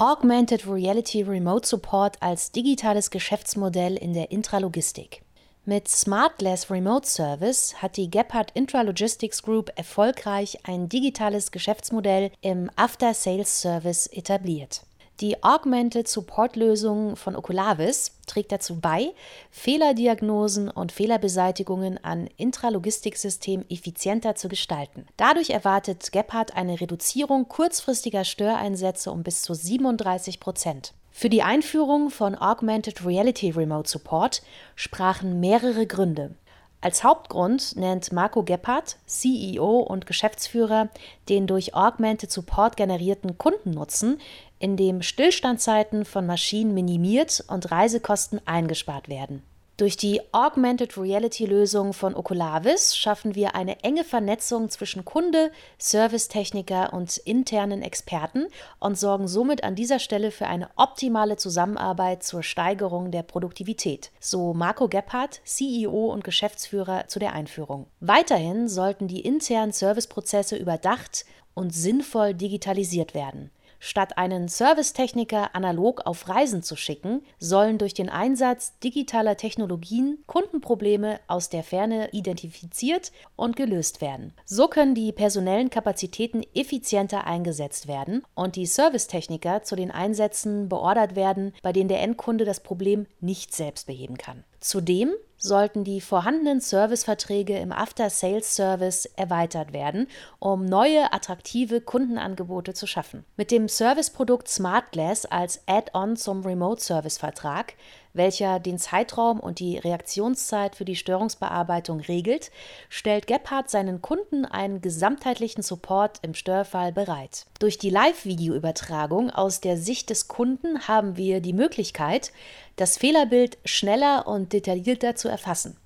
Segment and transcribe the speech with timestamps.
[0.00, 5.22] Augmented Reality Remote Support als digitales Geschäftsmodell in der Intralogistik.
[5.64, 13.12] Mit SmartGlass Remote Service hat die Gebhardt Intralogistics Group erfolgreich ein digitales Geschäftsmodell im After
[13.12, 14.82] Sales Service etabliert.
[15.20, 19.12] Die Augmented Support Lösung von Oculavis trägt dazu bei,
[19.50, 25.06] Fehlerdiagnosen und Fehlerbeseitigungen an Intralogistiksystemen effizienter zu gestalten.
[25.16, 30.94] Dadurch erwartet Gebhardt eine Reduzierung kurzfristiger Störeinsätze um bis zu 37 Prozent.
[31.10, 34.42] Für die Einführung von Augmented Reality Remote Support
[34.76, 36.36] sprachen mehrere Gründe.
[36.80, 40.90] Als Hauptgrund nennt Marco Gebhardt, CEO und Geschäftsführer,
[41.28, 44.20] den durch Augmented Support generierten Kundennutzen,
[44.60, 49.42] in dem Stillstandzeiten von Maschinen minimiert und Reisekosten eingespart werden.
[49.78, 56.92] Durch die Augmented Reality Lösung von Oculavis schaffen wir eine enge Vernetzung zwischen Kunde, Servicetechniker
[56.92, 58.48] und internen Experten
[58.80, 64.52] und sorgen somit an dieser Stelle für eine optimale Zusammenarbeit zur Steigerung der Produktivität, so
[64.52, 67.86] Marco Gebhardt, CEO und Geschäftsführer zu der Einführung.
[68.00, 73.52] Weiterhin sollten die internen Serviceprozesse überdacht und sinnvoll digitalisiert werden.
[73.78, 81.20] Statt einen Servicetechniker analog auf Reisen zu schicken, sollen durch den Einsatz digitaler Technologien Kundenprobleme
[81.28, 84.32] aus der Ferne identifiziert und gelöst werden.
[84.44, 91.14] So können die personellen Kapazitäten effizienter eingesetzt werden und die Servicetechniker zu den Einsätzen beordert
[91.14, 94.44] werden, bei denen der Endkunde das Problem nicht selbst beheben kann.
[94.60, 100.08] Zudem sollten die vorhandenen Serviceverträge im After-Sales-Service erweitert werden,
[100.38, 103.24] um neue attraktive Kundenangebote zu schaffen.
[103.36, 107.74] Mit dem Serviceprodukt SmartGlass als Add-on zum Remote-Service-Vertrag
[108.18, 112.50] welcher den Zeitraum und die Reaktionszeit für die Störungsbearbeitung regelt,
[112.90, 117.46] stellt Gebhardt seinen Kunden einen gesamtheitlichen Support im Störfall bereit.
[117.58, 122.32] Durch die Live-Videoübertragung aus der Sicht des Kunden haben wir die Möglichkeit,
[122.76, 125.78] das Fehlerbild schneller und detaillierter zu erfassen.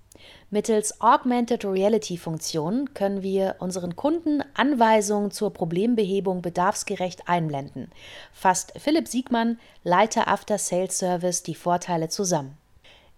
[0.51, 7.91] Mittels Augmented Reality Funktionen können wir unseren Kunden Anweisungen zur Problembehebung bedarfsgerecht einblenden.
[8.33, 12.58] Fasst Philipp Siegmann, Leiter After Sales Service, die Vorteile zusammen.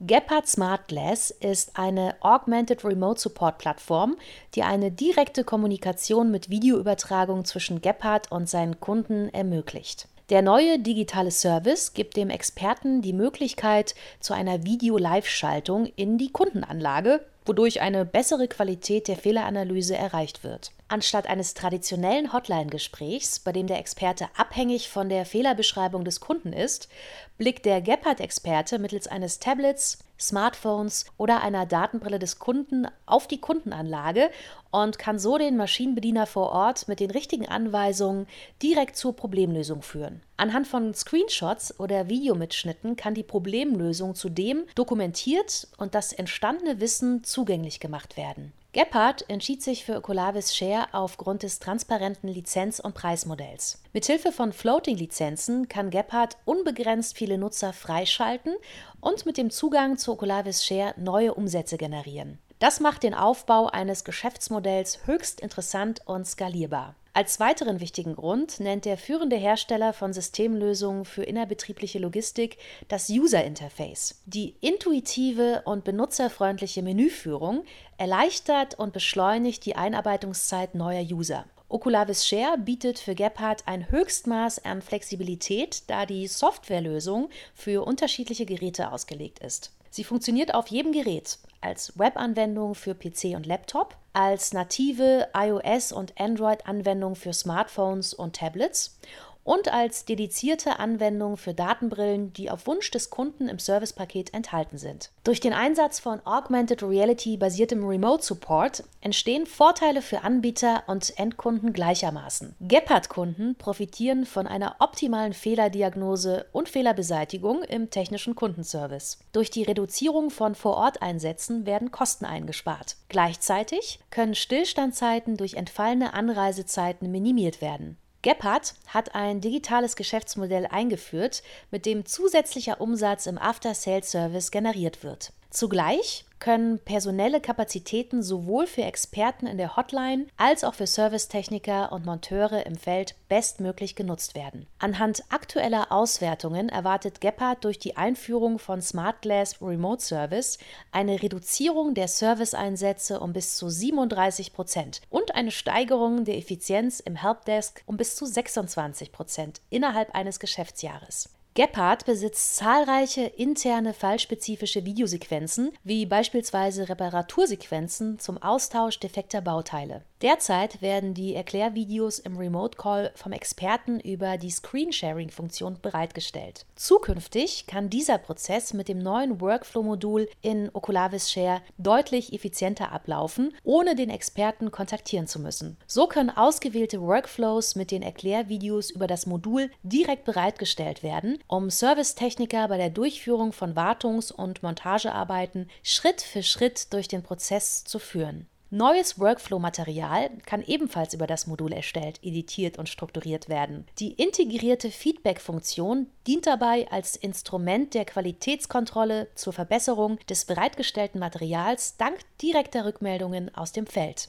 [0.01, 4.17] Gepard Smart Glass ist eine Augmented Remote Support Plattform,
[4.55, 10.09] die eine direkte Kommunikation mit Videoübertragung zwischen Gepard und seinen Kunden ermöglicht.
[10.31, 17.27] Der neue digitale Service gibt dem Experten die Möglichkeit zu einer Video-Live-Schaltung in die Kundenanlage,
[17.45, 20.73] wodurch eine bessere Qualität der Fehleranalyse erreicht wird.
[20.89, 26.89] Anstatt eines traditionellen Hotline-Gesprächs, bei dem der Experte abhängig von der Fehlerbeschreibung des Kunden ist,
[27.37, 34.31] blickt der Gepard-Experte mittels eines Tablets, Smartphones oder einer Datenbrille des Kunden auf die Kundenanlage
[34.71, 38.27] und kann so den Maschinenbediener vor Ort mit den richtigen Anweisungen
[38.63, 40.23] direkt zur Problemlösung führen.
[40.37, 47.81] Anhand von Screenshots oder Videomitschnitten kann die Problemlösung zudem dokumentiert und das entstandene Wissen zugänglich
[47.81, 48.53] gemacht werden.
[48.75, 53.81] Gebhardt entschied sich für Oculavis Share aufgrund des transparenten Lizenz- und Preismodells.
[53.93, 58.57] Mithilfe von Floating-Lizenzen kann Gebhardt unbegrenzt viele Nutzer freischalten
[59.01, 62.41] und mit dem Zugang zu Oculavis Share neue Umsätze generieren.
[62.59, 66.97] Das macht den Aufbau eines Geschäftsmodells höchst interessant und skalierbar.
[67.17, 72.59] Als weiteren wichtigen Grund nennt der führende Hersteller von Systemlösungen für innerbetriebliche Logistik
[72.89, 74.21] das User Interface.
[74.27, 77.65] Die intuitive und benutzerfreundliche Menüführung
[77.99, 81.45] erleichtert und beschleunigt die Einarbeitungszeit neuer User.
[81.69, 88.91] Oculavis Share bietet für Gebhardt ein Höchstmaß an Flexibilität, da die Softwarelösung für unterschiedliche Geräte
[88.91, 89.71] ausgelegt ist.
[89.95, 96.21] Sie funktioniert auf jedem Gerät, als Webanwendung für PC und Laptop, als native iOS- und
[96.21, 98.99] Android-Anwendung für Smartphones und Tablets
[99.45, 105.11] und als dedizierte Anwendung für Datenbrillen, die auf Wunsch des Kunden im Servicepaket enthalten sind.
[105.23, 111.73] Durch den Einsatz von Augmented Reality basiertem Remote Support entstehen Vorteile für Anbieter und Endkunden
[111.73, 112.57] gleichermaßen.
[112.61, 119.19] Gepard-Kunden profitieren von einer optimalen Fehlerdiagnose und Fehlerbeseitigung im technischen Kundenservice.
[119.33, 122.97] Durch die Reduzierung von Vororteinsätzen werden Kosten eingespart.
[123.09, 127.99] Gleichzeitig können Stillstandzeiten durch entfallene Anreisezeiten minimiert werden.
[128.25, 135.35] Gebhardt hat ein digitales Geschäftsmodell eingeführt, mit dem zusätzlicher Umsatz im After-Sales-Service generiert wird.
[135.51, 142.05] Zugleich können personelle Kapazitäten sowohl für Experten in der Hotline als auch für Servicetechniker und
[142.05, 144.67] Monteure im Feld bestmöglich genutzt werden.
[144.79, 150.59] Anhand aktueller Auswertungen erwartet Gephardt durch die Einführung von Smart Glass Remote Service
[150.93, 157.17] eine Reduzierung der Serviceeinsätze um bis zu 37 Prozent und eine Steigerung der Effizienz im
[157.17, 161.31] Helpdesk um bis zu 26 Prozent innerhalb eines Geschäftsjahres.
[161.57, 170.03] Gepard besitzt zahlreiche interne fallspezifische Videosequenzen, wie beispielsweise Reparatursequenzen zum Austausch defekter Bauteile.
[170.21, 176.67] Derzeit werden die Erklärvideos im Remote Call vom Experten über die Screensharing-Funktion bereitgestellt.
[176.75, 183.95] Zukünftig kann dieser Prozess mit dem neuen Workflow-Modul in Oculavis Share deutlich effizienter ablaufen, ohne
[183.95, 185.77] den Experten kontaktieren zu müssen.
[185.87, 192.69] So können ausgewählte Workflows mit den Erklärvideos über das Modul direkt bereitgestellt werden, um Servicetechniker
[192.69, 198.47] bei der Durchführung von Wartungs- und Montagearbeiten Schritt für Schritt durch den Prozess zu führen.
[198.71, 203.87] Neues Workflow-Material kann ebenfalls über das Modul erstellt, editiert und strukturiert werden.
[204.01, 212.19] Die integrierte Feedback-Funktion dient dabei als Instrument der Qualitätskontrolle zur Verbesserung des bereitgestellten Materials dank
[212.43, 214.29] direkter Rückmeldungen aus dem Feld.